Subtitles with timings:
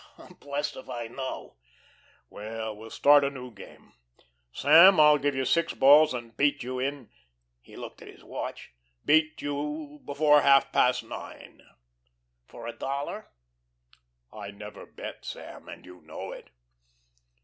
[0.17, 1.57] "I'm blessed if I know."
[2.31, 3.93] "Well, we'll start a new game.
[4.51, 7.11] Sam, I'll give you six balls and beat you in"
[7.61, 8.71] he looked at his watch
[9.05, 11.61] "beat you before half past nine."
[12.47, 13.27] "For a dollar?"
[14.33, 16.49] "I never bet, Sam, and you know it."